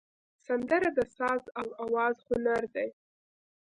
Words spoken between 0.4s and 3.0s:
سندره د ساز او آواز هنر دی